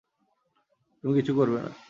[1.03, 1.71] তুমি কিছু করবে না।